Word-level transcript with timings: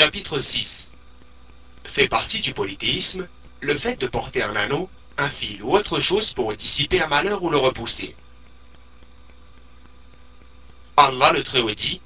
Chapitre 0.00 0.38
6 0.38 0.92
Fait 1.84 2.08
partie 2.08 2.40
du 2.40 2.54
polythéisme 2.54 3.28
le 3.60 3.76
fait 3.76 3.96
de 3.96 4.06
porter 4.06 4.42
un 4.42 4.56
anneau, 4.56 4.88
un 5.18 5.28
fil 5.28 5.62
ou 5.62 5.76
autre 5.76 6.00
chose 6.00 6.32
pour 6.32 6.56
dissiper 6.56 7.02
un 7.02 7.06
malheur 7.06 7.42
ou 7.42 7.50
le 7.50 7.58
repousser. 7.58 8.16
Allah 10.96 11.32
le 11.32 11.42
Très-Haut 11.44 11.74
dit 11.74 12.00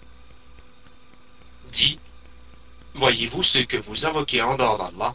Dit 1.71 2.01
Voyez-vous 2.95 3.45
ce 3.45 3.61
que 3.61 3.77
vous 3.77 4.07
invoquez 4.07 4.43
en 4.43 4.57
dehors 4.57 4.79
d'Allah? 4.79 5.15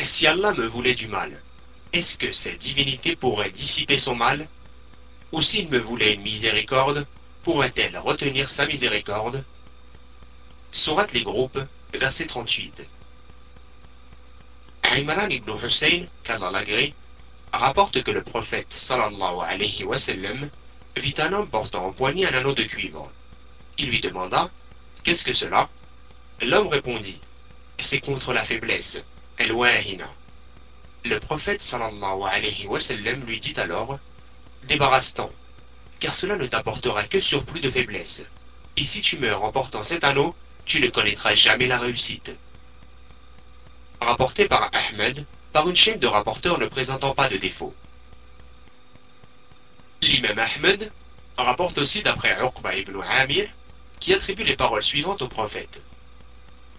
Si 0.00 0.28
Allah 0.28 0.52
me 0.52 0.68
voulait 0.68 0.94
du 0.94 1.08
mal, 1.08 1.42
est-ce 1.92 2.16
que 2.16 2.30
cette 2.32 2.60
divinité 2.60 3.16
pourrait 3.16 3.50
dissiper 3.50 3.98
son 3.98 4.14
mal? 4.14 4.46
Ou 5.32 5.42
s'il 5.42 5.68
me 5.68 5.80
voulait 5.80 6.14
une 6.14 6.22
miséricorde, 6.22 7.08
pourrait-elle 7.42 7.98
retenir 7.98 8.50
sa 8.50 8.66
miséricorde? 8.66 9.44
Surat 10.70 11.08
les 11.12 11.24
groupes, 11.24 11.58
verset 11.94 12.26
38. 12.26 12.86
Imran 14.84 15.30
ibn 15.30 15.50
Hussein, 15.62 16.06
qu'Allah 16.24 16.50
l'agrée, 16.50 16.94
rapporte 17.52 18.02
que 18.02 18.10
le 18.10 18.22
prophète 18.22 18.72
sallallahu 18.72 19.40
alayhi 19.40 19.84
wa 19.84 19.98
sallam 19.98 20.50
vit 20.96 21.14
un 21.18 21.32
homme 21.32 21.48
portant 21.48 21.86
au 21.86 21.92
poignet 21.92 22.26
un 22.26 22.34
anneau 22.34 22.54
de 22.54 22.64
cuivre. 22.64 23.10
Il 23.78 23.90
lui 23.90 24.00
demanda 24.00 24.50
Qu'est-ce 25.04 25.24
que 25.24 25.32
cela? 25.32 25.68
L'homme 26.42 26.68
répondit 26.68 27.20
C'est 27.78 28.00
contre 28.00 28.32
la 28.32 28.44
faiblesse, 28.44 28.98
el-wahina. 29.38 30.08
Le 31.04 31.20
prophète 31.20 31.62
sallallahu 31.62 32.22
alayhi 32.28 32.66
wa 32.66 32.80
sallam 32.80 33.24
lui 33.24 33.40
dit 33.40 33.54
alors 33.58 33.98
Débarrasse-t'en, 34.64 35.30
car 36.00 36.14
cela 36.14 36.36
ne 36.36 36.46
t'apportera 36.46 37.04
que 37.04 37.20
surplus 37.20 37.60
de 37.60 37.70
faiblesse. 37.70 38.24
Et 38.76 38.84
si 38.84 39.00
tu 39.00 39.18
meurs 39.18 39.44
en 39.44 39.52
portant 39.52 39.82
cet 39.82 40.04
anneau, 40.04 40.34
tu 40.68 40.80
ne 40.80 40.90
connaîtras 40.90 41.34
jamais 41.34 41.66
la 41.66 41.78
réussite. 41.78 42.30
Rapporté 44.00 44.46
par 44.46 44.70
Ahmed, 44.72 45.24
par 45.52 45.68
une 45.68 45.74
chaîne 45.74 45.98
de 45.98 46.06
rapporteurs 46.06 46.58
ne 46.58 46.66
présentant 46.66 47.14
pas 47.14 47.30
de 47.30 47.38
défaut. 47.38 47.74
L'imam 50.02 50.38
Ahmed 50.38 50.92
rapporte 51.38 51.78
aussi 51.78 52.02
d'après 52.02 52.38
Uqba 52.40 52.76
ibn 52.76 53.00
Amir, 53.02 53.48
qui 53.98 54.12
attribue 54.12 54.44
les 54.44 54.56
paroles 54.56 54.82
suivantes 54.82 55.22
au 55.22 55.28
prophète. 55.28 55.82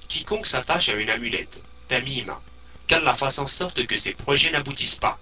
Quiconque 0.08 0.46
s'attache 0.46 0.90
à 0.90 0.94
une 0.94 1.10
amulette, 1.10 1.60
tamima, 1.88 2.40
qu'Allah 2.88 3.16
fasse 3.16 3.40
en 3.40 3.48
sorte 3.48 3.86
que 3.88 3.98
ses 3.98 4.14
projets 4.14 4.52
n'aboutissent 4.52 4.98
pas. 4.98 5.18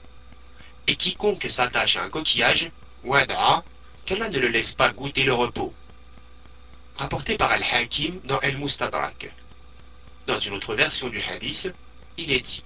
Et 0.88 0.98
quiconque 0.98 1.50
s'attache 1.50 1.96
à 1.96 2.04
un 2.04 2.10
coquillage, 2.10 2.70
wada'a, 3.06 3.64
qu'Allah 4.06 4.30
ne 4.30 4.40
le 4.40 4.50
laisse 4.50 4.76
pas 4.76 4.92
goûter 4.92 5.24
le 5.24 5.34
repos. 5.34 5.74
Rapporté 6.98 7.38
par 7.38 7.52
Al-Hakim 7.52 8.20
dans 8.24 8.40
Al-Mustadrak. 8.40 9.32
Dans 10.26 10.40
une 10.40 10.56
autre 10.56 10.74
version 10.74 11.10
du 11.10 11.22
hadith, 11.22 11.72
il 12.18 12.32
est 12.32 12.40
dit 12.40 12.64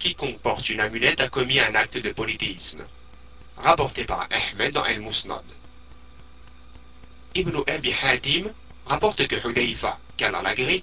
Quiconque 0.00 0.40
porte 0.40 0.68
une 0.68 0.80
amulette 0.80 1.20
a 1.20 1.28
commis 1.28 1.60
un 1.60 1.72
acte 1.76 1.96
de 1.96 2.10
polythéisme. 2.10 2.84
Rapporté 3.56 4.04
par 4.04 4.26
Ahmed 4.32 4.74
dans 4.74 4.82
Al-Musnad. 4.82 5.44
Ibn 7.36 7.62
Abi 7.68 7.94
Hatim 8.02 8.52
rapporte 8.86 9.28
que 9.28 9.48
Hudayfa, 9.48 9.96
qu'Allah 10.16 10.42
l'agrée, 10.42 10.82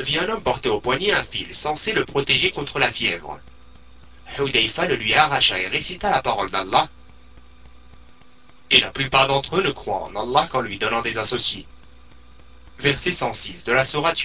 vit 0.00 0.18
un 0.18 0.28
homme 0.28 0.42
porter 0.42 0.68
au 0.68 0.80
poignet 0.80 1.12
un 1.12 1.22
fil 1.22 1.54
censé 1.54 1.92
le 1.92 2.04
protéger 2.04 2.50
contre 2.50 2.80
la 2.80 2.90
fièvre. 2.90 3.38
Hudayfa 4.36 4.88
le 4.88 4.96
lui 4.96 5.14
arracha 5.14 5.60
et 5.60 5.68
récita 5.68 6.10
la 6.10 6.22
parole 6.22 6.50
d'Allah. 6.50 6.88
Et 8.72 8.80
la 8.80 8.90
plupart 8.90 9.28
d'entre 9.28 9.58
eux 9.58 9.62
ne 9.62 9.70
croient 9.70 10.10
en 10.12 10.16
Allah 10.16 10.48
qu'en 10.50 10.60
lui 10.60 10.76
donnant 10.76 11.02
des 11.02 11.18
associés. 11.18 11.68
Verset 12.78 13.12
106 13.12 13.64
de 13.64 13.72
la 13.72 13.84
Sourate. 13.84 14.22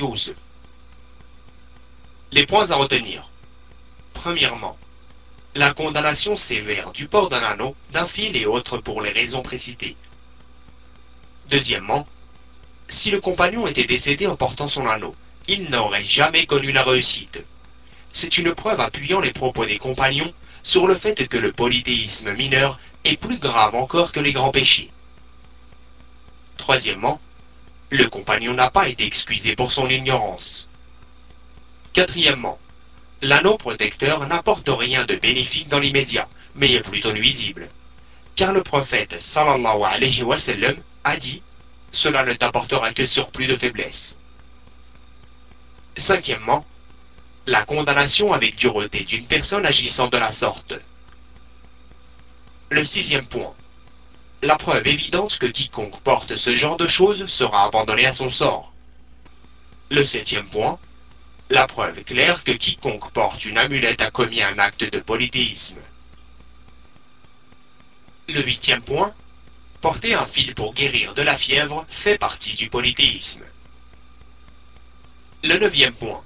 Les 2.32 2.46
points 2.46 2.72
à 2.72 2.76
retenir. 2.76 3.30
Premièrement, 4.14 4.78
la 5.56 5.74
condamnation 5.74 6.36
sévère 6.36 6.92
du 6.92 7.08
port 7.08 7.30
d'un 7.30 7.44
anneau, 7.44 7.76
d'un 7.92 8.06
fil 8.06 8.36
et 8.36 8.46
autres 8.46 8.78
pour 8.78 9.02
les 9.02 9.12
raisons 9.12 9.42
précitées. 9.42 9.96
Deuxièmement, 11.50 12.06
si 12.90 13.10
le 13.10 13.22
compagnon 13.22 13.68
était 13.68 13.86
décédé 13.86 14.28
en 14.28 14.36
portant 14.36 14.68
son 14.68 14.88
anneau, 14.88 15.16
il 15.48 15.70
n'aurait 15.70 16.06
jamais 16.06 16.46
connu 16.46 16.72
la 16.72 16.84
réussite. 16.84 17.42
C'est 18.14 18.38
une 18.38 18.54
preuve 18.54 18.82
appuyant 18.82 19.22
les 19.22 19.34
propos 19.34 19.66
des 19.66 19.78
compagnons 19.78 20.34
sur 20.64 20.88
le 20.88 20.96
fait 20.96 21.28
que 21.28 21.38
le 21.38 21.54
polythéisme 21.54 22.34
mineur 22.34 22.80
est 23.06 23.18
plus 23.18 23.38
grave 23.38 23.76
encore 23.76 24.12
que 24.12 24.20
les 24.20 24.34
grands 24.34 24.52
péchés. 24.52 24.92
Troisièmement, 26.58 27.20
le 27.92 28.08
compagnon 28.08 28.54
n'a 28.54 28.72
pas 28.72 28.88
été 28.88 29.06
excusé 29.06 29.56
pour 29.56 29.72
son 29.72 29.90
ignorance. 29.90 30.68
Quatrièmement, 31.94 32.58
l'anneau 33.22 33.58
protecteur 33.58 34.26
n'apporte 34.28 34.70
rien 34.70 35.06
de 35.06 35.16
bénéfique 35.16 35.68
dans 35.68 35.80
l'immédiat, 35.80 36.30
mais 36.56 36.72
est 36.72 36.82
plutôt 36.82 37.12
nuisible. 37.12 37.68
Car 38.36 38.54
le 38.54 38.64
prophète 38.64 39.22
sallallahu 39.22 39.84
alayhi 39.84 40.24
wa 40.24 40.40
sallam 40.40 40.78
a 41.04 41.18
dit 41.18 41.42
Cela 41.92 42.24
ne 42.24 42.34
t'apportera 42.34 42.94
que 42.94 43.06
surplus 43.06 43.48
de 43.48 43.58
faiblesse. 43.58 44.18
Cinquièmement, 45.98 46.66
la 47.46 47.66
condamnation 47.66 48.32
avec 48.32 48.56
dureté 48.56 49.04
d'une 49.04 49.26
personne 49.26 49.66
agissant 49.66 50.08
de 50.08 50.18
la 50.18 50.32
sorte. 50.32 50.76
Le 52.70 52.86
sixième 52.86 53.26
point. 53.26 53.54
La 54.44 54.58
preuve 54.58 54.88
évidente 54.88 55.38
que 55.38 55.46
quiconque 55.46 56.02
porte 56.02 56.36
ce 56.36 56.56
genre 56.56 56.78
de 56.78 56.88
choses 56.88 57.28
sera 57.28 57.66
abandonné 57.66 58.08
à 58.08 58.14
son 58.14 58.30
sort. 58.30 58.74
Le 59.92 60.04
septième 60.04 60.48
point. 60.48 60.80
La 61.52 61.68
preuve 61.68 62.04
claire 62.04 62.44
que 62.44 62.52
quiconque 62.52 63.12
porte 63.12 63.46
une 63.46 63.60
amulette 63.60 64.02
a 64.02 64.10
commis 64.10 64.42
un 64.42 64.58
acte 64.58 64.84
de 64.84 65.00
polythéisme. 65.00 65.78
Le 68.30 68.42
huitième 68.42 68.82
point. 68.82 69.14
Porter 69.80 70.16
un 70.16 70.26
fil 70.26 70.56
pour 70.56 70.74
guérir 70.74 71.14
de 71.14 71.22
la 71.22 71.38
fièvre 71.38 71.86
fait 71.88 72.18
partie 72.18 72.56
du 72.56 72.68
polythéisme. 72.68 73.44
Le 75.44 75.60
neuvième 75.60 75.94
point. 75.94 76.24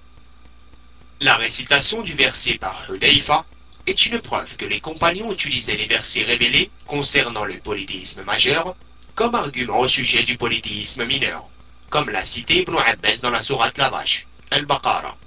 La 1.20 1.36
récitation 1.36 2.02
du 2.02 2.14
verset 2.14 2.58
par 2.60 2.90
Hudayfa 2.90 3.46
est 3.88 4.06
une 4.08 4.20
preuve 4.20 4.56
que 4.58 4.66
les 4.66 4.80
compagnons 4.80 5.32
utilisaient 5.32 5.78
les 5.78 5.86
versets 5.86 6.24
révélés 6.24 6.70
concernant 6.88 7.46
le 7.46 7.60
polythéisme 7.60 8.24
majeur 8.24 8.76
comme 9.14 9.36
argument 9.36 9.80
au 9.80 9.88
sujet 9.88 10.24
du 10.24 10.38
polythéisme 10.38 11.06
mineur, 11.06 11.46
comme 11.90 12.10
l'a 12.10 12.26
cité 12.26 12.62
Ibn 12.62 12.78
Abbas 12.78 13.20
dans 13.22 13.30
la 13.30 13.42
sourate 13.42 13.78
La 13.78 13.90
Vache. 13.90 14.28
Al-Baqarah. 14.52 15.18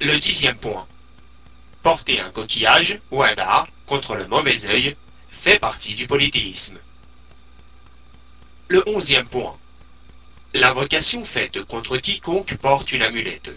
Le 0.00 0.18
dixième 0.18 0.56
point. 0.56 0.86
Porter 1.82 2.20
un 2.20 2.30
coquillage 2.30 2.98
ou 3.10 3.22
un 3.22 3.34
dard 3.34 3.66
contre 3.86 4.16
le 4.16 4.26
mauvais 4.26 4.66
œil 4.66 4.96
fait 5.30 5.58
partie 5.58 5.94
du 5.94 6.06
polythéisme. 6.06 6.78
Le 8.68 8.82
onzième 8.88 9.26
point. 9.26 9.56
L'invocation 10.52 11.24
faite 11.24 11.62
contre 11.64 11.96
quiconque 11.98 12.56
porte 12.56 12.92
une 12.92 13.02
amulette. 13.02 13.50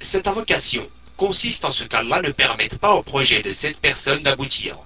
Cette 0.00 0.26
invocation 0.26 0.88
consiste 1.16 1.64
en 1.64 1.70
ce 1.70 1.84
qu'Allah 1.84 2.22
ne 2.22 2.30
permette 2.30 2.78
pas 2.78 2.94
au 2.94 3.02
projet 3.02 3.42
de 3.42 3.52
cette 3.52 3.78
personne 3.78 4.22
d'aboutir. 4.22 4.78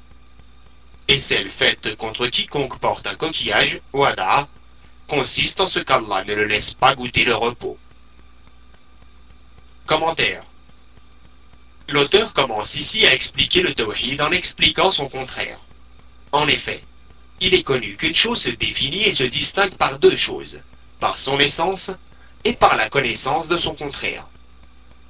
Et 1.09 1.19
celle 1.19 1.49
faite 1.49 1.97
contre 1.97 2.27
quiconque 2.27 2.79
porte 2.79 3.07
un 3.07 3.15
coquillage 3.15 3.81
ou 3.93 4.05
dard 4.15 4.49
consiste 5.07 5.61
en 5.61 5.67
ce 5.67 5.79
qu'Allah 5.79 6.25
ne 6.25 6.35
le 6.35 6.45
laisse 6.45 6.75
pas 6.75 6.95
goûter 6.95 7.25
le 7.25 7.35
repos. 7.35 7.79
Commentaire. 9.87 10.45
L'auteur 11.89 12.35
commence 12.35 12.75
ici 12.75 13.07
à 13.07 13.15
expliquer 13.15 13.63
le 13.63 13.75
tawhid 13.75 14.21
en 14.21 14.31
expliquant 14.31 14.91
son 14.91 15.09
contraire. 15.09 15.59
En 16.33 16.47
effet, 16.47 16.85
il 17.41 17.55
est 17.55 17.63
connu 17.63 17.97
qu'une 17.97 18.15
chose 18.15 18.43
se 18.43 18.51
définit 18.51 19.05
et 19.05 19.13
se 19.13 19.23
distingue 19.23 19.77
par 19.77 19.99
deux 19.99 20.17
choses, 20.17 20.61
par 21.01 21.19
son 21.19 21.41
essence 21.41 21.91
et 22.45 22.53
par 22.53 22.77
la 22.77 22.91
connaissance 22.91 23.49
de 23.49 23.57
son 23.57 23.75
contraire. 23.75 24.27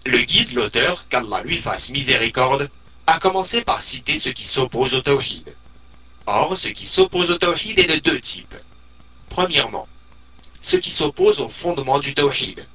Le 0.09 0.23
guide, 0.23 0.55
l'auteur, 0.55 1.07
qu'Allah 1.11 1.43
lui 1.43 1.59
fasse 1.59 1.91
miséricorde, 1.91 2.71
a 3.07 3.19
commencé 3.19 3.61
par 3.61 3.83
citer 3.83 4.17
ce 4.17 4.31
qui 4.31 4.47
s'oppose 4.47 4.95
au 4.95 5.03
tawhid. 5.03 5.55
Or, 6.25 6.57
ce 6.57 6.69
qui 6.69 6.87
s'oppose 6.87 7.31
au 7.31 7.37
tawhid 7.37 7.79
est 7.79 7.85
de 7.85 7.97
deux 7.97 8.19
types. 8.19 8.55
Premièrement, 9.29 9.87
ce 10.63 10.79
qui 10.79 10.91
s'oppose 10.91 11.41
au 11.41 11.51
fondement 11.51 11.99
du 11.99 12.15
tawhid. 12.15 12.67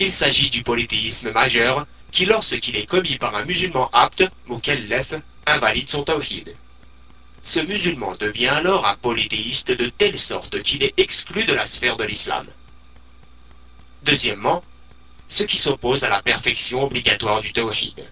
Il 0.00 0.12
s'agit 0.12 0.50
du 0.50 0.62
polythéisme 0.62 1.32
majeur 1.32 1.86
qui, 2.12 2.26
lorsqu'il 2.26 2.76
est 2.76 2.84
commis 2.84 3.16
par 3.16 3.34
un 3.34 3.46
musulman 3.46 3.88
apte, 3.94 4.24
mukallaf, 4.46 5.14
invalide 5.46 5.88
son 5.88 6.02
tawhid. 6.02 6.54
Ce 7.42 7.60
musulman 7.60 8.16
devient 8.20 8.48
alors 8.48 8.84
un 8.84 8.96
polythéiste 8.96 9.70
de 9.70 9.88
telle 9.88 10.18
sorte 10.18 10.62
qu'il 10.62 10.82
est 10.82 10.92
exclu 10.98 11.44
de 11.44 11.54
la 11.54 11.66
sphère 11.66 11.96
de 11.96 12.04
l'islam. 12.04 12.46
Deuxièmement, 14.02 14.62
ce 15.28 15.42
qui 15.44 15.56
s'oppose 15.56 16.04
à 16.04 16.08
la 16.08 16.22
perfection 16.22 16.84
obligatoire 16.84 17.40
du 17.40 17.52
tawhid. 17.52 18.04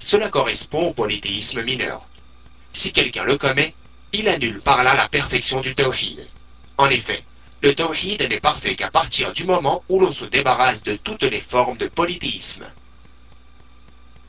Cela 0.00 0.28
correspond 0.28 0.88
au 0.88 0.92
polythéisme 0.92 1.62
mineur. 1.62 2.02
Si 2.72 2.92
quelqu'un 2.92 3.24
le 3.24 3.38
commet, 3.38 3.74
il 4.12 4.28
annule 4.28 4.60
par 4.60 4.82
là 4.82 4.94
la 4.94 5.08
perfection 5.08 5.60
du 5.60 5.74
tawhid. 5.74 6.26
En 6.76 6.88
effet, 6.90 7.24
Le 7.60 7.74
tawhid 7.74 8.22
n'est 8.22 8.38
parfait 8.40 8.76
qu'à 8.76 8.90
partir 8.90 9.32
du 9.32 9.44
moment 9.44 9.82
où 9.88 9.98
l'on 9.98 10.12
se 10.12 10.24
débarrasse 10.24 10.84
de 10.84 10.94
toutes 10.94 11.24
les 11.24 11.40
formes 11.40 11.76
de 11.76 11.88
polythéisme. 11.88 12.64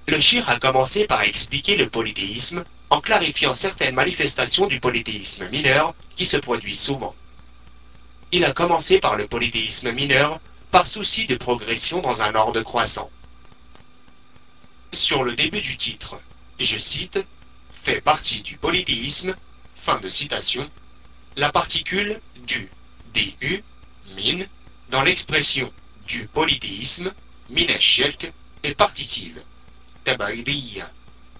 Le 0.08 0.20
shir 0.20 0.50
a 0.50 0.60
commencé 0.60 1.06
par 1.06 1.22
expliquer 1.22 1.78
le 1.78 1.90
polythéisme 1.90 2.64
en 2.90 3.02
clarifiant 3.02 3.54
certaines 3.54 3.94
manifestations 3.94 4.66
du 4.66 4.80
polythéisme 4.80 5.48
mineur 5.50 5.94
qui 6.16 6.26
se 6.26 6.38
produisent 6.38 6.82
souvent. 6.82 7.14
Il 8.32 8.46
a 8.46 8.52
commencé 8.52 9.00
par 9.00 9.16
le 9.16 9.28
polythéisme 9.28 9.92
mineur 9.92 10.40
par 10.72 10.88
souci 10.88 11.26
de 11.26 11.36
progression 11.36 12.02
dans 12.02 12.22
un 12.22 12.36
ordre 12.36 12.62
croissant. 12.62 13.10
Sur 14.94 15.24
le 15.24 15.36
début 15.36 15.62
du 15.62 15.78
titre, 15.78 16.20
je 16.60 16.78
cite, 16.78 17.20
fait 17.84 18.02
partie 18.02 18.42
du 18.42 18.58
polythéisme, 18.58 19.36
fin 19.76 20.00
de 20.00 20.10
citation, 20.10 20.70
la 21.36 21.52
particule 21.52 22.20
du, 22.46 22.70
du, 23.14 23.64
min, 24.16 24.46
dans 24.90 25.02
l'expression 25.02 25.72
du 26.08 26.28
polythéisme, 26.28 27.14
mineshirk, 27.50 28.32
est 28.64 28.76
partitive 28.76 29.42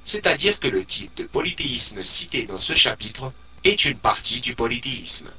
c'est-à-dire 0.06 0.60
que 0.60 0.68
le 0.68 0.86
type 0.86 1.16
de 1.16 1.24
polythéisme 1.24 2.04
cité 2.04 2.46
dans 2.46 2.60
ce 2.60 2.74
chapitre 2.74 3.32
est 3.64 3.86
une 3.86 3.98
partie 3.98 4.42
du 4.42 4.56
polythéisme. 4.56 5.30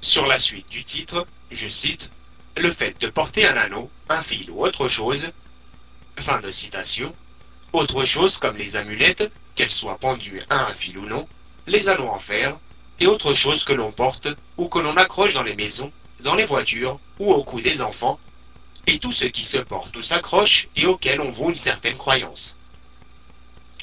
Sur 0.00 0.26
la 0.26 0.38
suite 0.38 0.68
du 0.68 0.84
titre, 0.84 1.26
je 1.50 1.68
cite, 1.68 2.10
le 2.56 2.72
fait 2.72 3.00
de 3.00 3.08
porter 3.08 3.46
un 3.46 3.56
anneau, 3.56 3.90
un 4.08 4.22
fil 4.22 4.50
ou 4.50 4.64
autre 4.64 4.88
chose, 4.88 5.30
fin 6.18 6.40
de 6.40 6.50
citation, 6.50 7.14
autre 7.72 8.04
chose 8.04 8.38
comme 8.38 8.56
les 8.56 8.76
amulettes, 8.76 9.30
qu'elles 9.54 9.70
soient 9.70 9.98
pendues 9.98 10.42
à 10.50 10.66
un 10.66 10.74
fil 10.74 10.98
ou 10.98 11.06
non, 11.06 11.28
les 11.66 11.88
anneaux 11.88 12.08
en 12.08 12.18
fer, 12.18 12.56
et 13.00 13.06
autre 13.06 13.34
chose 13.34 13.64
que 13.64 13.72
l'on 13.72 13.92
porte 13.92 14.28
ou 14.56 14.68
que 14.68 14.78
l'on 14.78 14.96
accroche 14.96 15.34
dans 15.34 15.42
les 15.42 15.56
maisons, 15.56 15.92
dans 16.20 16.34
les 16.34 16.44
voitures 16.44 16.98
ou 17.18 17.32
au 17.32 17.44
cou 17.44 17.60
des 17.60 17.80
enfants, 17.80 18.18
et 18.86 18.98
tout 18.98 19.12
ce 19.12 19.26
qui 19.26 19.44
se 19.44 19.58
porte 19.58 19.96
ou 19.96 20.02
s'accroche 20.02 20.68
et 20.74 20.86
auquel 20.86 21.20
on 21.20 21.30
vaut 21.30 21.50
une 21.50 21.56
certaine 21.56 21.96
croyance. 21.96 22.56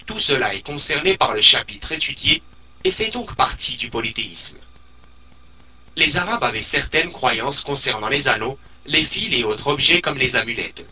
Tout 0.05 0.19
cela 0.19 0.53
est 0.53 0.65
concerné 0.65 1.17
par 1.17 1.33
le 1.33 1.41
chapitre 1.41 1.91
étudié 1.91 2.41
et 2.83 2.91
fait 2.91 3.09
donc 3.11 3.35
partie 3.35 3.77
du 3.77 3.89
polythéisme. 3.89 4.57
Les 5.95 6.17
Arabes 6.17 6.43
avaient 6.43 6.61
certaines 6.61 7.11
croyances 7.11 7.61
concernant 7.61 8.09
les 8.09 8.27
anneaux, 8.27 8.57
les 8.85 9.03
fils 9.03 9.33
et 9.33 9.43
autres 9.43 9.67
objets 9.67 10.01
comme 10.01 10.17
les 10.17 10.35
amulettes. 10.35 10.85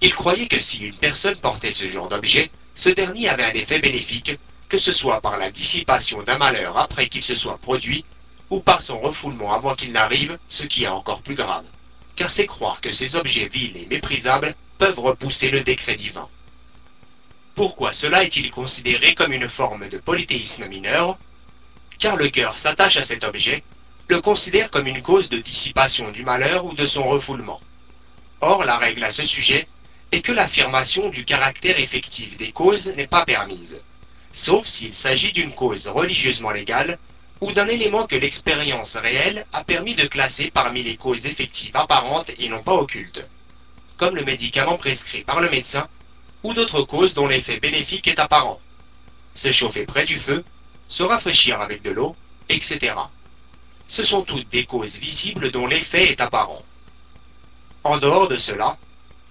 Ils 0.00 0.14
croyaient 0.14 0.48
que 0.48 0.60
si 0.60 0.84
une 0.84 0.94
personne 0.96 1.36
portait 1.36 1.72
ce 1.72 1.88
genre 1.88 2.08
d'objet, 2.08 2.50
ce 2.74 2.90
dernier 2.90 3.28
avait 3.28 3.44
un 3.44 3.54
effet 3.54 3.78
bénéfique, 3.78 4.38
que 4.68 4.78
ce 4.78 4.92
soit 4.92 5.20
par 5.20 5.38
la 5.38 5.50
dissipation 5.50 6.22
d'un 6.22 6.38
malheur 6.38 6.76
après 6.76 7.08
qu'il 7.08 7.22
se 7.22 7.34
soit 7.34 7.58
produit, 7.58 8.04
ou 8.50 8.60
par 8.60 8.82
son 8.82 9.00
refoulement 9.00 9.52
avant 9.54 9.74
qu'il 9.74 9.92
n'arrive, 9.92 10.38
ce 10.48 10.64
qui 10.64 10.84
est 10.84 10.88
encore 10.88 11.22
plus 11.22 11.34
grave 11.34 11.64
car 12.16 12.30
c'est 12.30 12.46
croire 12.46 12.80
que 12.80 12.92
ces 12.92 13.14
objets 13.14 13.48
vils 13.48 13.76
et 13.76 13.86
méprisables 13.86 14.54
peuvent 14.78 14.98
repousser 14.98 15.50
le 15.50 15.62
décret 15.62 15.94
divin. 15.94 16.28
Pourquoi 17.54 17.92
cela 17.92 18.24
est-il 18.24 18.50
considéré 18.50 19.14
comme 19.14 19.32
une 19.32 19.48
forme 19.48 19.88
de 19.88 19.98
polythéisme 19.98 20.66
mineur? 20.66 21.18
Car 21.98 22.16
le 22.16 22.28
cœur 22.28 22.58
s'attache 22.58 22.96
à 22.96 23.02
cet 23.02 23.24
objet, 23.24 23.62
le 24.08 24.20
considère 24.20 24.70
comme 24.70 24.86
une 24.86 25.02
cause 25.02 25.28
de 25.28 25.38
dissipation 25.38 26.12
du 26.12 26.22
malheur 26.22 26.64
ou 26.64 26.74
de 26.74 26.86
son 26.86 27.04
refoulement. 27.04 27.60
Or, 28.40 28.64
la 28.64 28.78
règle 28.78 29.02
à 29.02 29.10
ce 29.10 29.24
sujet 29.24 29.66
est 30.12 30.22
que 30.22 30.32
l'affirmation 30.32 31.08
du 31.08 31.24
caractère 31.24 31.80
effectif 31.80 32.36
des 32.36 32.52
causes 32.52 32.88
n'est 32.96 33.08
pas 33.08 33.24
permise, 33.24 33.80
sauf 34.32 34.66
s'il 34.66 34.94
s'agit 34.94 35.32
d'une 35.32 35.52
cause 35.52 35.88
religieusement 35.88 36.50
légale 36.50 36.98
ou 37.40 37.50
d'un 37.52 37.66
élément 37.66 38.06
que 38.06 38.14
l'expérience 38.16 38.96
réelle 38.96 39.44
a 39.52 39.64
permis 39.64 39.96
de 39.96 40.06
classer 40.06 40.50
parmi 40.52 40.82
les 40.82 40.96
causes 40.96 41.26
effectives 41.26 41.76
apparentes 41.76 42.30
et 42.38 42.48
non 42.48 42.62
pas 42.62 42.74
occultes, 42.74 43.26
comme 43.96 44.14
le 44.14 44.24
médicament 44.24 44.78
prescrit 44.78 45.24
par 45.24 45.40
le 45.40 45.50
médecin, 45.50 45.88
ou 46.44 46.54
d'autres 46.54 46.82
causes 46.82 47.14
dont 47.14 47.26
l'effet 47.26 47.58
bénéfique 47.58 48.06
est 48.06 48.20
apparent. 48.20 48.60
Se 49.34 49.50
chauffer 49.50 49.84
près 49.84 50.04
du 50.04 50.16
feu, 50.16 50.44
se 50.88 51.02
rafraîchir 51.02 51.60
avec 51.60 51.82
de 51.82 51.90
l'eau, 51.90 52.14
etc. 52.48 52.94
Ce 53.88 54.02
sont 54.02 54.22
toutes 54.22 54.48
des 54.48 54.64
causes 54.64 54.98
visibles 54.98 55.50
dont 55.50 55.66
l'effet 55.66 56.10
est 56.10 56.20
apparent. 56.20 56.64
En 57.84 57.98
dehors 57.98 58.28
de 58.28 58.36
cela, 58.36 58.76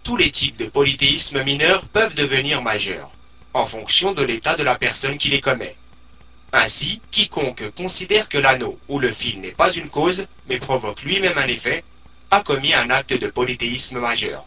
tous 0.04 0.16
les 0.16 0.32
types 0.32 0.58
de 0.58 0.68
polythéisme 0.68 1.44
mineur 1.44 1.84
peuvent 1.86 2.16
devenir 2.16 2.62
majeurs, 2.62 3.12
en 3.54 3.66
fonction 3.66 4.14
de 4.14 4.24
l'état 4.24 4.56
de 4.56 4.64
la 4.64 4.76
personne 4.76 5.18
qui 5.18 5.30
les 5.30 5.42
commet. 5.42 5.76
Ainsi, 6.54 7.02
quiconque 7.12 7.70
considère 7.76 8.30
que 8.30 8.38
l'anneau 8.38 8.80
ou 8.88 9.00
le 9.00 9.12
fil 9.12 9.42
n'est 9.42 9.52
pas 9.52 9.74
une 9.74 9.90
cause, 9.90 10.26
mais 10.48 10.58
provoque 10.58 11.02
lui-même 11.02 11.38
un 11.38 11.48
effet, 11.48 11.84
a 12.32 12.42
commis 12.42 12.74
un 12.74 12.90
acte 12.90 13.14
de 13.14 13.28
polythéisme 13.28 14.00
majeur, 14.00 14.46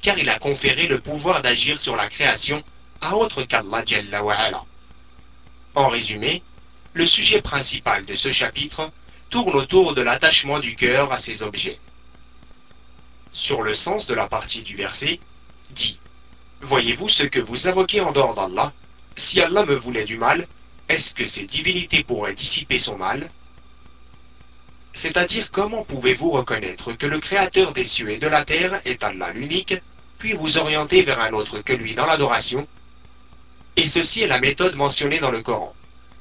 car 0.00 0.18
il 0.18 0.30
a 0.30 0.38
conféré 0.38 0.86
le 0.86 1.00
pouvoir 1.00 1.42
d'agir 1.42 1.78
sur 1.78 1.96
la 1.96 2.08
création 2.08 2.62
à 3.02 3.14
autre 3.16 3.42
qu'Allah. 3.42 3.84
En 5.74 5.88
résumé, 5.88 6.42
le 6.94 7.04
sujet 7.04 7.42
principal 7.42 8.06
de 8.06 8.14
ce 8.14 8.30
chapitre 8.30 8.90
tourne 9.30 9.56
autour 9.56 9.94
de 9.94 10.02
l'attachement 10.02 10.58
du 10.58 10.76
cœur 10.76 11.12
à 11.12 11.18
ces 11.18 11.42
objets. 11.42 11.78
Sur 13.32 13.62
le 13.62 13.74
sens 13.74 14.06
de 14.06 14.14
la 14.14 14.28
partie 14.28 14.62
du 14.62 14.76
verset, 14.76 15.20
dit 15.70 15.98
Voyez-vous 16.62 17.08
ce 17.08 17.22
que 17.22 17.40
vous 17.40 17.68
invoquez 17.68 18.00
en 18.00 18.12
dehors 18.12 18.34
d'Allah? 18.34 18.72
Si 19.16 19.40
Allah 19.40 19.64
me 19.64 19.74
voulait 19.74 20.04
du 20.04 20.18
mal, 20.18 20.46
est-ce 20.88 21.14
que 21.14 21.26
ces 21.26 21.46
divinités 21.46 22.02
pourraient 22.02 22.34
dissiper 22.34 22.78
son 22.78 22.98
mal? 22.98 23.30
C'est-à-dire 24.92 25.50
comment 25.52 25.84
pouvez-vous 25.84 26.30
reconnaître 26.30 26.92
que 26.92 27.06
le 27.06 27.20
Créateur 27.20 27.72
des 27.72 27.84
cieux 27.84 28.10
et 28.10 28.18
de 28.18 28.26
la 28.26 28.44
terre 28.44 28.80
est 28.84 29.04
Allah 29.04 29.32
l'unique, 29.32 29.74
puis 30.18 30.32
vous 30.32 30.58
orienter 30.58 31.02
vers 31.02 31.20
un 31.20 31.32
autre 31.32 31.60
que 31.60 31.72
lui 31.72 31.94
dans 31.94 32.06
l'adoration? 32.06 32.66
Et 33.76 33.86
ceci 33.86 34.22
est 34.22 34.26
la 34.26 34.40
méthode 34.40 34.74
mentionnée 34.74 35.20
dans 35.20 35.30
le 35.30 35.42
Coran. 35.42 35.72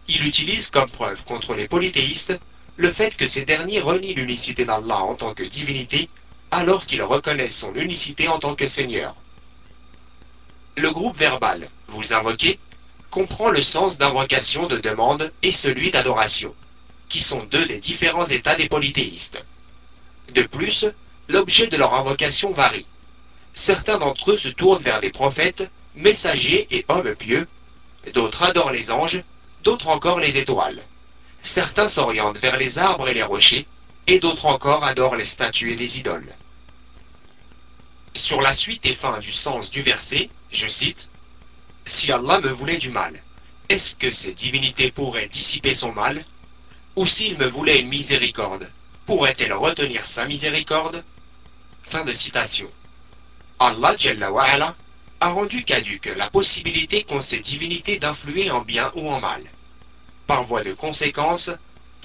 Il 0.08 0.26
utilise 0.26 0.70
comme 0.70 0.90
preuve 0.90 1.24
contre 1.26 1.56
les 1.56 1.68
polythéistes 1.68 2.40
le 2.80 2.92
fait 2.92 3.18
que 3.18 3.26
ces 3.26 3.44
derniers 3.44 3.82
renient 3.82 4.14
l'unicité 4.14 4.64
d'Allah 4.64 5.00
en 5.00 5.14
tant 5.14 5.34
que 5.34 5.44
divinité, 5.44 6.10
alors 6.50 6.86
qu'ils 6.86 7.04
reconnaissent 7.04 7.60
son 7.60 7.76
unicité 7.76 8.30
en 8.30 8.40
tant 8.40 8.56
que 8.56 8.70
Seigneur. 8.70 9.16
Le 10.78 10.90
groupe 10.90 11.18
verbal, 11.18 11.70
vous 11.90 12.14
invoquez, 12.14 12.58
comprend 13.12 13.50
le 13.50 13.62
sens 13.62 13.98
d'invocation 13.98 14.68
de 14.68 14.78
demande 14.78 15.30
et 15.44 15.52
celui 15.52 15.92
d'adoration, 15.92 16.56
qui 17.10 17.20
sont 17.20 17.44
deux 17.52 17.66
des 17.66 17.80
différents 17.80 18.28
états 18.28 18.56
des 18.56 18.70
polythéistes. 18.70 19.44
De 20.34 20.44
plus, 20.44 20.86
l'objet 21.28 21.68
de 21.68 21.76
leur 21.76 21.94
invocation 21.94 22.54
varie. 22.54 22.86
Certains 23.54 24.00
d'entre 24.00 24.32
eux 24.32 24.38
se 24.38 24.48
tournent 24.48 24.82
vers 24.82 25.02
des 25.02 25.12
prophètes, 25.12 25.70
messagers 25.96 26.66
et 26.72 26.86
hommes 26.88 27.14
pieux, 27.16 27.46
d'autres 28.14 28.44
adorent 28.44 28.72
les 28.72 28.90
anges, 28.90 29.22
d'autres 29.66 29.90
encore 29.90 30.22
les 30.22 30.38
étoiles. 30.38 30.82
Certains 31.44 31.88
s'orientent 31.88 32.38
vers 32.38 32.58
les 32.58 32.78
arbres 32.78 33.08
et 33.08 33.14
les 33.14 33.24
rochers, 33.24 33.66
et 34.08 34.20
d'autres 34.20 34.46
encore 34.46 34.84
adorent 34.84 35.16
les 35.16 35.26
statues 35.26 35.74
et 35.74 35.76
les 35.76 36.00
idoles. 36.00 36.34
Sur 38.16 38.42
la 38.42 38.56
suite 38.56 38.86
et 38.86 38.94
fin 38.94 39.20
du 39.20 39.32
sens 39.32 39.70
du 39.70 39.82
verset, 39.82 40.30
je 40.52 40.68
cite, 40.68 41.08
si 41.86 42.12
Allah 42.12 42.40
me 42.42 42.50
voulait 42.50 42.78
du 42.78 42.90
mal, 42.90 43.22
est-ce 43.70 43.96
que 43.96 44.12
ces 44.12 44.34
divinités 44.34 44.92
pourraient 44.92 45.30
dissiper 45.30 45.74
son 45.74 45.94
mal? 45.94 46.26
Ou 46.96 47.06
s'il 47.06 47.38
me 47.38 47.48
voulait 47.48 47.80
une 47.80 47.88
miséricorde, 47.88 48.70
pourrait-elle 49.06 49.54
retenir 49.54 50.06
sa 50.06 50.26
miséricorde? 50.26 51.04
Fin 51.84 52.04
de 52.04 52.14
citation. 52.14 52.68
Allah 53.60 53.96
Jalla 53.98 54.76
a 55.20 55.30
rendu 55.30 55.64
caduque 55.64 56.12
la 56.16 56.30
possibilité 56.30 57.04
qu'ont 57.04 57.22
ces 57.22 57.40
divinités 57.40 58.00
d'influer 58.00 58.50
en 58.52 58.62
bien 58.62 58.92
ou 58.96 59.10
en 59.10 59.20
mal. 59.20 59.44
Par 60.30 60.44
voie 60.44 60.64
de 60.64 60.74
conséquence, 60.74 61.50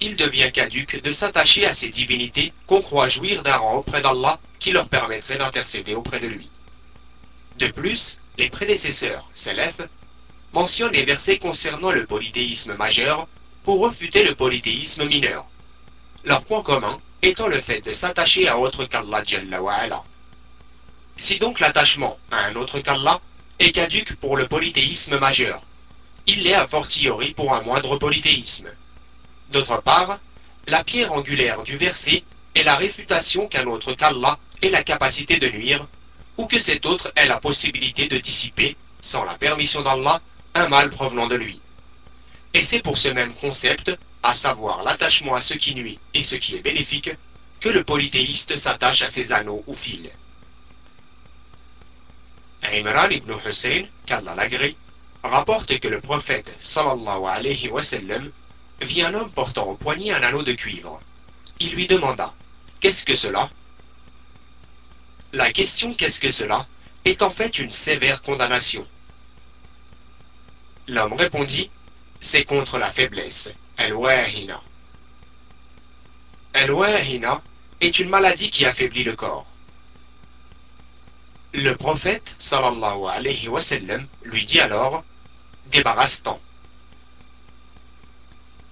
il 0.01 0.17
devient 0.17 0.51
caduque 0.51 1.03
de 1.03 1.13
s'attacher 1.13 1.67
à 1.67 1.75
ces 1.75 1.91
divinités 1.91 2.55
qu'on 2.67 2.81
croit 2.81 3.11
jouir 3.11 3.43
d'un 3.43 3.59
rang 3.59 3.75
auprès 3.75 4.01
d'Allah 4.01 4.41
qui 4.59 4.73
leur 4.73 4.89
permettrait 4.89 5.37
d'intercéder 5.37 5.95
auprès 5.95 6.21
de 6.21 6.29
lui. 6.29 6.49
De 7.59 7.69
plus, 7.69 8.19
les 8.39 8.49
prédécesseurs, 8.49 9.29
Salaf, 9.35 9.79
mentionnent 10.55 10.95
les 10.95 11.05
versets 11.05 11.37
concernant 11.37 11.93
le 11.93 12.07
polythéisme 12.07 12.73
majeur 12.77 13.29
pour 13.63 13.81
refuter 13.81 14.25
le 14.25 14.35
polythéisme 14.35 15.05
mineur. 15.05 15.45
Leur 16.25 16.45
point 16.45 16.63
commun 16.63 16.99
étant 17.21 17.49
le 17.49 17.61
fait 17.61 17.83
de 17.83 17.93
s'attacher 17.93 18.49
à 18.49 18.59
autre 18.59 18.87
qu'Allah 18.87 19.23
Si 21.19 21.39
donc 21.39 21.61
l'attachement 21.61 22.17
à 22.31 22.47
un 22.47 22.57
autre 22.57 22.81
qu'Allah 22.81 23.21
est 23.59 23.73
caduque 23.73 24.17
pour 24.17 24.39
le 24.39 24.49
polythéisme 24.49 25.19
majeur, 25.19 25.61
il 26.27 26.43
l'est 26.43 26.55
a 26.55 26.67
fortiori 26.67 27.35
pour 27.35 27.55
un 27.55 27.63
moindre 27.63 27.97
polythéisme. 27.99 28.69
D'autre 29.51 29.83
part, 29.83 30.19
la 30.67 30.83
pierre 30.85 31.13
angulaire 31.13 31.63
du 31.63 31.77
verset 31.77 32.25
est 32.55 32.63
la 32.63 32.77
réfutation 32.77 33.47
qu'un 33.47 33.67
autre 33.67 33.93
qu'Allah 33.95 34.39
ait 34.63 34.71
la 34.71 34.83
capacité 34.83 35.39
de 35.39 35.49
nuire 35.49 35.87
ou 36.37 36.47
que 36.47 36.59
cet 36.59 36.87
autre 36.87 37.13
ait 37.17 37.29
la 37.29 37.41
possibilité 37.41 38.09
de 38.09 38.19
dissiper, 38.19 38.77
sans 39.01 39.25
la 39.25 39.35
permission 39.35 39.83
d'Allah, 39.83 40.21
un 40.55 40.69
mal 40.69 40.91
provenant 40.91 41.27
de 41.27 41.37
lui. 41.37 41.61
Et 42.55 42.63
c'est 42.63 42.81
pour 42.81 42.97
ce 42.97 43.09
même 43.09 43.35
concept 43.35 43.93
à 44.23 44.35
savoir 44.35 44.83
l'attachement 44.83 45.35
à 45.35 45.41
ce 45.41 45.55
qui 45.55 45.75
nuit 45.75 45.99
et 46.15 46.23
ce 46.23 46.37
qui 46.37 46.57
est 46.57 46.63
bénéfique, 46.63 47.11
que 47.61 47.69
le 47.69 47.85
polythéiste 47.85 48.57
s'attache 48.57 49.03
à 49.03 49.09
ses 49.09 49.33
anneaux 49.33 49.63
ou 49.67 49.75
fils. 49.75 50.11
Imran 52.63 53.11
ibn 53.11 53.35
Hussein, 53.45 53.87
qu'Allah 54.07 54.35
rapporte 55.29 55.79
que 55.81 55.89
le 55.89 56.01
prophète 56.01 56.55
sallallahu 56.61 57.25
alayhi 57.27 57.69
wa 57.69 57.83
sallam 57.83 58.31
vit 58.81 59.03
un 59.03 59.15
homme 59.15 59.31
portant 59.31 59.67
au 59.69 59.75
poignet 59.75 60.13
un 60.13 60.23
anneau 60.23 60.43
de 60.43 60.53
cuivre. 60.53 61.01
Il 61.61 61.73
lui 61.75 61.87
demanda 61.87 62.35
Qu'est-ce 62.81 63.05
que 63.07 63.15
cela? 63.15 63.49
La 65.33 65.53
question 65.53 65.95
Qu'est-ce 65.95 66.21
que 66.21 66.31
cela? 66.31 66.67
est 67.05 67.23
en 67.23 67.31
fait 67.31 67.59
une 67.59 67.73
sévère 67.73 68.23
condamnation. 68.23 68.87
L'homme 70.89 71.15
répondit 71.15 71.71
C'est 72.21 72.45
contre 72.45 72.79
la 72.79 72.91
faiblesse, 72.91 73.51
al-wahina. 73.79 74.63
Al-wahina 76.55 77.43
est 77.81 77.99
une 77.99 78.09
maladie 78.09 78.51
qui 78.51 78.65
affaiblit 78.65 79.05
le 79.05 79.17
corps. 79.17 79.47
Le 81.53 81.75
prophète 81.77 82.35
sallallahu 82.39 83.07
alayhi 83.09 83.49
wa 83.49 83.61
lui 84.25 84.45
dit 84.45 84.61
alors 84.61 85.05
Débarrasse-t'en. 85.67 86.41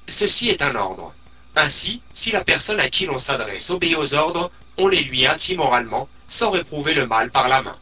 Ceci 0.08 0.50
est 0.50 0.62
un 0.62 0.74
ordre. 0.74 1.14
Ainsi, 1.54 2.02
si 2.14 2.30
la 2.30 2.44
personne 2.44 2.80
à 2.80 2.88
qui 2.88 3.06
l'on 3.06 3.18
s'adresse 3.18 3.70
obéit 3.70 3.96
aux 3.96 4.14
ordres, 4.14 4.50
on 4.78 4.88
les 4.88 5.02
lui 5.02 5.26
moralement, 5.56 6.08
sans 6.28 6.50
réprouver 6.50 6.94
le 6.94 7.06
mal 7.06 7.30
par 7.30 7.48
la 7.48 7.62
main. 7.62 7.76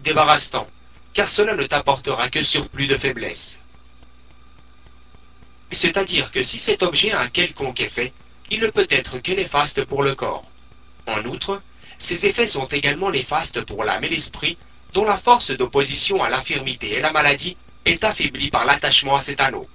Débarrasse-t'en, 0.00 0.66
car 1.14 1.28
cela 1.28 1.54
ne 1.54 1.66
t'apportera 1.66 2.30
que 2.30 2.42
surplus 2.42 2.86
de 2.86 2.96
faiblesse. 2.96 3.58
C'est-à-dire 5.72 6.30
que 6.30 6.42
si 6.42 6.58
cet 6.58 6.82
objet 6.82 7.12
a 7.12 7.20
un 7.20 7.28
quelconque 7.28 7.80
effet, 7.80 8.12
il 8.50 8.60
ne 8.60 8.68
peut 8.68 8.86
être 8.90 9.18
que 9.18 9.32
néfaste 9.32 9.84
pour 9.84 10.02
le 10.02 10.14
corps. 10.14 10.44
En 11.06 11.24
outre, 11.24 11.60
ses 11.98 12.26
effets 12.26 12.46
sont 12.46 12.66
également 12.66 13.10
néfastes 13.10 13.64
pour 13.64 13.82
l'âme 13.84 14.04
et 14.04 14.08
l'esprit, 14.08 14.58
dont 14.94 15.04
la 15.04 15.18
force 15.18 15.50
d'opposition 15.50 16.22
à 16.22 16.30
l'infirmité 16.30 16.92
et 16.94 17.00
la 17.00 17.10
maladie 17.10 17.56
est 17.84 18.04
affaiblie 18.04 18.48
par 18.48 18.64
l'attachement 18.64 19.16
à 19.16 19.20
cet 19.20 19.40
anneau. 19.40 19.68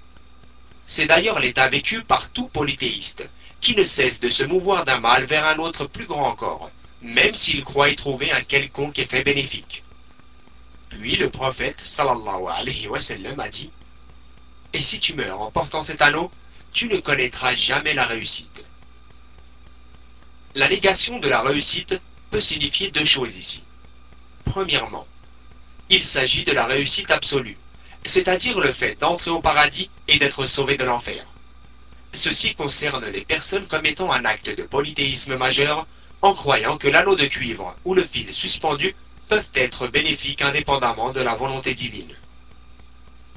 C'est 0.88 1.08
d'ailleurs 1.08 1.40
l'état 1.40 1.68
vécu 1.68 2.02
par 2.04 2.30
tout 2.30 2.48
polythéiste, 2.48 3.30
qui 3.60 3.76
ne 3.76 3.84
cesse 3.84 4.22
de 4.22 4.30
se 4.30 4.44
mouvoir 4.46 4.86
d'un 4.86 5.02
mal 5.02 5.26
vers 5.26 5.46
un 5.46 5.58
autre 5.58 5.86
plus 5.86 6.06
grand 6.06 6.26
encore, 6.30 6.72
même 7.02 7.36
s'il 7.36 7.66
croit 7.66 7.90
y 7.90 7.98
trouver 7.98 8.32
un 8.32 8.42
quelconque 8.44 8.98
effet 8.98 9.24
bénéfique. 9.24 9.84
Puis 10.90 11.18
le 11.18 11.30
prophète 11.30 11.82
sallallahu 11.84 12.46
alayhi 12.50 12.88
wa 12.88 13.02
sallam 13.02 13.40
a 13.42 13.50
dit 13.50 13.72
Et 14.72 14.82
si 14.82 15.02
tu 15.02 15.16
meurs 15.16 15.42
en 15.42 15.52
portant 15.52 15.84
cet 15.84 16.02
anneau, 16.02 16.32
tu 16.72 16.88
ne 16.88 16.98
connaîtras 16.98 17.56
jamais 17.56 17.94
la 17.94 18.06
réussite. 18.06 18.64
La 20.56 20.70
négation 20.70 21.20
de 21.20 21.28
la 21.28 21.42
réussite 21.42 22.00
peut 22.32 22.42
signifier 22.42 22.90
deux 22.92 23.06
choses 23.06 23.36
ici. 23.36 23.64
Premièrement, 24.50 25.06
il 25.92 26.04
s'agit 26.04 26.44
de 26.44 26.52
la 26.52 26.66
réussite 26.66 27.12
absolue, 27.12 27.56
c'est-à-dire 28.04 28.60
le 28.60 28.72
fait 28.72 29.00
d'entrer 29.00 29.30
au 29.30 29.42
paradis 29.42 29.92
et 30.08 30.18
d'être 30.18 30.48
sauvé 30.48 30.76
de 30.76 30.84
l'enfer. 30.84 31.24
Ceci 32.14 32.56
concerne 32.56 33.06
les 33.06 33.24
personnes 33.26 33.68
commettant 33.68 34.12
un 34.12 34.26
acte 34.26 34.50
de 34.50 34.64
polythéisme 34.64 35.38
majeur 35.38 35.86
en 36.24 36.34
croyant 36.34 36.80
que 36.80 36.88
l'anneau 36.88 37.16
de 37.16 37.28
cuivre 37.28 37.76
ou 37.86 37.94
le 37.94 38.04
fil 38.04 38.34
suspendu 38.34 38.96
peuvent 39.28 39.52
être 39.54 39.88
bénéfiques 39.88 40.42
indépendamment 40.42 41.12
de 41.12 41.22
la 41.22 41.36
volonté 41.36 41.76
divine. 41.76 42.16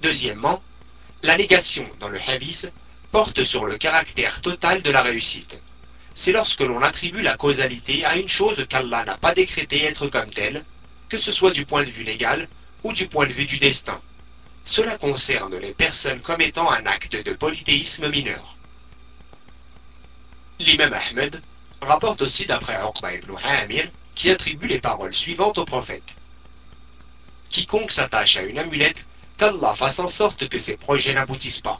Deuxièmement, 0.01 0.63
la 1.23 1.37
négation 1.37 1.87
dans 2.01 2.09
le 2.09 2.19
hadith 2.27 2.73
porte 3.11 3.45
sur 3.45 3.67
le 3.67 3.77
caractère 3.77 4.41
total 4.41 4.81
de 4.81 4.91
la 4.91 5.03
réussite. 5.03 5.59
C'est 6.15 6.33
lorsque 6.33 6.63
l'on 6.63 6.81
attribue 6.81 7.21
la 7.21 7.37
causalité 7.37 8.03
à 8.07 8.17
une 8.17 8.31
chose 8.31 8.65
qu'Allah 8.67 9.05
n'a 9.05 9.19
pas 9.19 9.35
décrétée 9.35 9.85
être 9.85 10.09
comme 10.09 10.31
telle, 10.31 10.65
que 11.13 11.19
ce 11.19 11.31
soit 11.31 11.51
du 11.51 11.67
point 11.67 11.85
de 11.85 11.91
vue 11.91 12.05
légal 12.05 12.49
ou 12.83 12.95
du 12.95 13.07
point 13.07 13.27
de 13.27 13.35
vue 13.35 13.45
du 13.45 13.59
destin. 13.59 14.01
Cela 14.65 14.97
concerne 14.97 15.59
les 15.59 15.75
personnes 15.75 16.23
commettant 16.23 16.71
un 16.71 16.87
acte 16.87 17.17
de 17.17 17.35
polythéisme 17.35 18.09
mineur. 18.09 18.57
L'imam 20.59 20.95
Ahmed 20.95 21.43
rapporte 21.83 22.23
aussi 22.23 22.47
d'après 22.47 22.81
Uqba 22.83 23.13
ibn 23.13 23.37
Hamir 23.45 23.91
qui 24.15 24.31
attribue 24.31 24.69
les 24.69 24.81
paroles 24.81 25.15
suivantes 25.15 25.59
au 25.59 25.67
prophète. 25.67 26.17
Quiconque 27.51 27.93
s'attache 27.93 28.39
à 28.39 28.45
une 28.45 28.59
amulette, 28.59 29.05
qu'Allah 29.37 29.75
fasse 29.75 29.99
en 29.99 30.09
sorte 30.09 30.49
que 30.49 30.59
ses 30.59 30.79
projets 30.79 31.13
n'aboutissent 31.13 31.61
pas. 31.61 31.79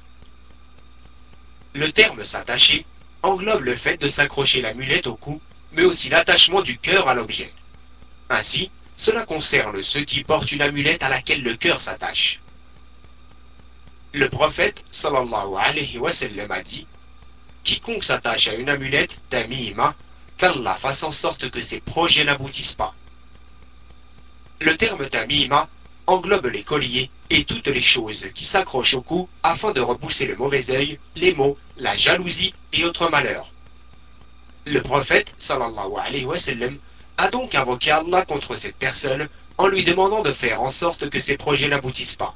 Le 1.73 1.91
terme 1.91 2.27
s'attacher 2.27 2.85
englobe 3.23 3.65
le 3.65 3.77
fait 3.77 3.97
de 3.97 4.09
s'accrocher 4.09 4.61
l'amulette 4.61 5.07
au 5.07 5.17
cou, 5.17 5.41
mais 5.73 5.85
aussi 5.87 6.11
l'attachement 6.11 6.61
du 6.61 6.77
cœur 6.77 7.09
à 7.09 7.15
l'objet. 7.15 7.51
Ainsi, 8.29 8.71
cela 9.03 9.27
concerne 9.27 9.83
ceux 9.83 10.05
qui 10.05 10.23
portent 10.23 10.53
une 10.53 10.63
amulette 10.63 11.03
à 11.03 11.09
laquelle 11.09 11.43
le 11.43 11.57
cœur 11.57 11.81
s'attache. 11.81 12.39
Le 14.13 14.29
prophète 14.29 14.85
sallallahu 14.93 15.57
a 15.57 16.63
dit 16.63 16.87
Quiconque 17.65 18.05
s'attache 18.05 18.47
à 18.47 18.55
une 18.55 18.69
amulette, 18.69 19.19
tamima, 19.29 19.97
qu'Allah 20.37 20.77
fasse 20.77 21.03
en 21.03 21.11
sorte 21.11 21.51
que 21.51 21.61
ses 21.63 21.81
projets 21.81 22.23
n'aboutissent 22.23 22.77
pas. 22.77 22.95
Le 24.61 24.77
terme 24.77 25.09
tamima 25.09 25.69
englobe 26.07 26.47
les 26.47 26.63
colliers 26.63 27.11
et 27.29 27.45
toutes 27.45 27.67
les 27.67 27.83
choses 27.83 28.29
qui 28.37 28.45
s'accrochent 28.45 28.95
au 28.95 29.03
cou 29.03 29.29
afin 29.43 29.73
de 29.73 29.81
repousser 29.81 30.27
le 30.29 30.37
mauvais 30.37 30.71
œil, 30.71 31.01
les 31.17 31.35
maux, 31.35 31.59
la 31.77 31.97
jalousie 31.97 32.55
et 32.73 32.85
autres 32.85 33.09
malheurs. 33.11 33.51
Le 34.65 34.81
prophète, 34.81 35.35
sallallahu 35.39 35.95
alayhi 36.01 36.25
wa 36.25 36.39
a 37.17 37.29
donc 37.29 37.55
invoqué 37.55 37.91
Allah 37.91 38.25
contre 38.25 38.57
cette 38.57 38.77
personne 38.77 39.29
en 39.59 39.67
lui 39.69 39.85
demandant 39.85 40.23
de 40.23 40.33
faire 40.33 40.63
en 40.63 40.71
sorte 40.71 41.11
que 41.11 41.19
ses 41.19 41.37
projets 41.37 41.69
n'aboutissent 41.69 42.17
pas. 42.17 42.35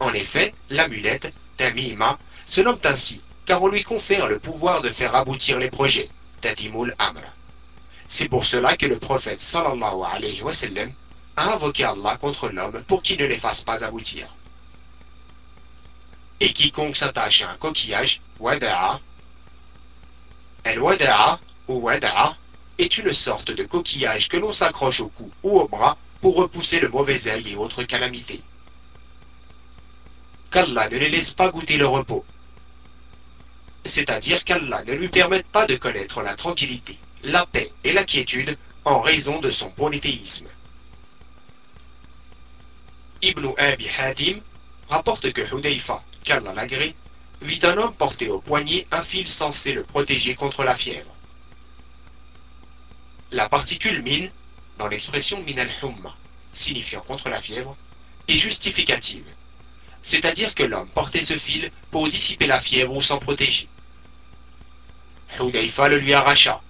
En 0.00 0.12
effet, 0.12 0.54
l'amulette, 0.70 1.32
tamima, 1.56 2.18
se 2.46 2.60
nomme 2.60 2.78
ainsi 2.84 3.22
car 3.48 3.62
on 3.62 3.68
lui 3.68 3.82
confère 3.82 4.28
le 4.28 4.38
pouvoir 4.38 4.82
de 4.82 4.90
faire 4.90 5.14
aboutir 5.14 5.58
les 5.58 5.70
projets. 5.70 6.10
C'est 8.08 8.28
pour 8.28 8.44
cela 8.44 8.76
que 8.76 8.84
le 8.86 8.98
prophète 8.98 9.40
sallallahu 9.40 10.02
alayhi 10.04 10.42
wa 10.42 10.52
sallam 10.52 10.92
a 11.36 11.54
invoqué 11.54 11.84
Allah 11.84 12.18
contre 12.18 12.50
l'homme 12.50 12.82
pour 12.86 13.02
qu'il 13.02 13.18
ne 13.18 13.26
les 13.26 13.38
fasse 13.38 13.64
pas 13.64 13.82
aboutir. 13.82 14.26
Et 16.40 16.52
quiconque 16.52 16.96
s'attache 16.96 17.42
à 17.42 17.50
un 17.50 17.56
coquillage, 17.56 18.20
wada'a, 18.38 19.00
el 20.64 20.78
wada'a 20.78 21.40
ou 21.68 21.80
wada'a 21.80 22.36
est 22.78 22.98
une 22.98 23.12
sorte 23.12 23.50
de 23.50 23.64
coquillage 23.64 24.28
que 24.28 24.36
l'on 24.36 24.52
s'accroche 24.52 25.00
au 25.00 25.08
cou 25.08 25.30
ou 25.42 25.60
au 25.60 25.68
bras 25.68 25.98
pour 26.20 26.36
repousser 26.36 26.80
le 26.80 26.88
mauvais 26.88 27.26
œil 27.28 27.52
et 27.52 27.56
autres 27.56 27.82
calamités. 27.82 28.42
Qu'Allah 30.50 30.88
ne 30.88 30.96
les 30.96 31.10
laisse 31.10 31.34
pas 31.34 31.50
goûter 31.50 31.76
le 31.76 31.86
repos, 31.86 32.24
c'est-à-dire 33.84 34.44
qu'Allah 34.44 34.84
ne 34.84 34.94
lui 34.94 35.08
permette 35.08 35.46
pas 35.46 35.66
de 35.66 35.76
connaître 35.76 36.22
la 36.22 36.36
tranquillité, 36.36 36.98
la 37.22 37.46
paix 37.46 37.72
et 37.84 37.92
la 37.92 38.04
quiétude 38.04 38.56
en 38.84 39.00
raison 39.00 39.40
de 39.40 39.50
son 39.50 39.70
polythéisme. 39.70 40.48
Ibn 43.22 43.48
Abi 43.56 43.88
Hadim 43.88 44.40
rapporte 44.88 45.32
que 45.32 45.42
Hudayfa, 45.42 46.02
qu'Allah 46.24 46.54
l'agrée, 46.54 46.94
vit 47.42 47.60
un 47.62 47.76
homme 47.76 47.94
porter 47.94 48.28
au 48.28 48.40
poignet 48.40 48.86
un 48.90 49.02
fil 49.02 49.28
censé 49.28 49.72
le 49.72 49.82
protéger 49.82 50.34
contre 50.34 50.64
la 50.64 50.74
fièvre. 50.74 51.17
La 53.30 53.48
particule 53.48 54.02
min, 54.02 54.28
dans 54.78 54.88
l'expression 54.88 55.42
min 55.42 55.58
al-humma, 55.58 56.16
signifiant 56.54 57.02
contre 57.02 57.28
la 57.28 57.40
fièvre, 57.40 57.76
est 58.26 58.38
justificative, 58.38 59.26
c'est-à-dire 60.02 60.54
que 60.54 60.62
l'homme 60.62 60.88
portait 60.88 61.24
ce 61.24 61.36
fil 61.36 61.70
pour 61.90 62.08
dissiper 62.08 62.46
la 62.46 62.60
fièvre 62.60 62.94
ou 62.94 63.02
s'en 63.02 63.18
protéger. 63.18 63.68
Hudayfa 65.38 65.88
le 65.88 65.98
lui 65.98 66.14
arracha. 66.14 66.62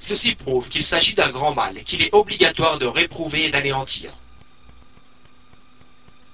Ceci 0.00 0.34
prouve 0.34 0.68
qu'il 0.68 0.84
s'agit 0.84 1.14
d'un 1.14 1.30
grand 1.30 1.54
mal 1.54 1.82
qu'il 1.84 2.02
est 2.02 2.12
obligatoire 2.12 2.78
de 2.78 2.86
réprouver 2.86 3.46
et 3.46 3.50
d'anéantir. 3.50 4.12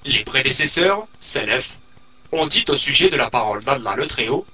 Les 0.05 0.25
prédécesseurs, 0.25 1.07
Salaf, 1.21 1.79
ont 2.33 2.47
dit 2.47 2.65
au 2.69 2.77
sujet 2.77 3.11
de 3.11 3.17
la 3.17 3.31
parole 3.31 3.65
d'Allah 3.65 3.97
le 3.97 4.07
Très-Haut, 4.07 4.47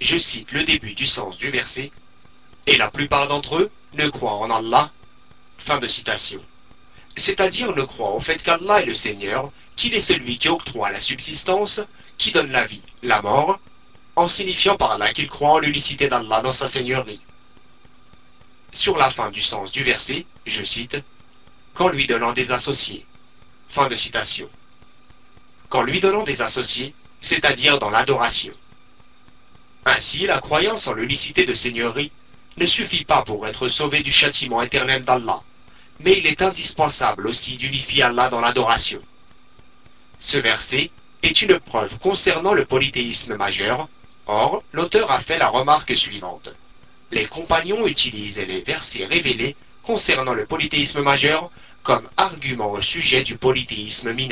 je 0.00 0.18
cite 0.18 0.52
le 0.52 0.64
début 0.64 0.92
du 0.92 1.06
sens 1.06 1.36
du 1.38 1.50
verset, 1.50 1.90
et 2.66 2.76
la 2.76 2.90
plupart 2.90 3.26
d'entre 3.26 3.56
eux 3.56 3.70
ne 3.94 4.08
croient 4.08 4.38
en 4.38 4.50
Allah. 4.50 4.90
Fin 5.58 5.78
de 5.78 5.86
citation. 5.86 6.40
C'est-à-dire 7.16 7.74
ne 7.74 7.82
croient 7.82 8.14
au 8.14 8.20
fait 8.20 8.42
qu'Allah 8.42 8.82
est 8.82 8.86
le 8.86 8.94
Seigneur, 8.94 9.50
qu'il 9.76 9.94
est 9.94 10.00
celui 10.00 10.38
qui 10.38 10.48
octroie 10.48 10.90
la 10.90 11.00
subsistance, 11.00 11.80
qui 12.18 12.32
donne 12.32 12.50
la 12.50 12.64
vie, 12.64 12.82
la 13.02 13.22
mort, 13.22 13.58
en 14.16 14.28
signifiant 14.28 14.76
par 14.76 14.98
là 14.98 15.12
qu'il 15.12 15.28
croit 15.28 15.52
en 15.52 15.58
l'unicité 15.58 16.08
d'Allah 16.08 16.40
dans 16.40 16.52
sa 16.52 16.68
seigneurie. 16.68 17.20
Sur 18.72 18.96
la 18.96 19.10
fin 19.10 19.30
du 19.30 19.42
sens 19.42 19.70
du 19.70 19.84
verset, 19.84 20.26
je 20.46 20.64
cite, 20.64 20.96
Qu'en 21.74 21.88
lui 21.88 22.06
donnant 22.06 22.32
des 22.32 22.52
associés. 22.52 23.04
Fin 23.68 23.88
de 23.88 23.96
citation. 23.96 24.48
Qu'en 25.68 25.82
lui 25.82 26.00
donnant 26.00 26.22
des 26.22 26.40
associés, 26.40 26.94
c'est-à-dire 27.20 27.80
dans 27.80 27.90
l'adoration. 27.90 28.52
Ainsi, 29.84 30.26
la 30.26 30.40
croyance 30.40 30.86
en 30.86 30.92
l'unicité 30.92 31.46
de 31.46 31.54
Seigneurie 31.54 32.12
ne 32.56 32.66
suffit 32.66 33.04
pas 33.04 33.22
pour 33.22 33.46
être 33.46 33.68
sauvé 33.68 34.02
du 34.02 34.12
châtiment 34.12 34.62
éternel 34.62 35.04
d'Allah, 35.04 35.42
mais 36.00 36.18
il 36.18 36.26
est 36.26 36.42
indispensable 36.42 37.26
aussi 37.26 37.56
d'unifier 37.56 38.02
Allah 38.02 38.30
dans 38.30 38.40
l'adoration. 38.40 39.00
Ce 40.18 40.38
verset 40.38 40.90
est 41.22 41.42
une 41.42 41.58
preuve 41.58 41.98
concernant 41.98 42.54
le 42.54 42.64
polythéisme 42.64 43.36
majeur, 43.36 43.88
or 44.26 44.62
l'auteur 44.72 45.10
a 45.10 45.20
fait 45.20 45.38
la 45.38 45.48
remarque 45.48 45.96
suivante. 45.96 46.48
Les 47.10 47.26
compagnons 47.26 47.86
utilisent 47.86 48.38
les 48.38 48.62
versets 48.62 49.04
révélés 49.04 49.56
concernant 49.82 50.32
le 50.34 50.46
polythéisme 50.46 51.02
majeur 51.02 51.50
comme 51.82 52.08
argument 52.16 52.72
au 52.72 52.80
sujet 52.80 53.22
du 53.22 53.36
polythéisme 53.36 54.12
mineur. 54.12 54.22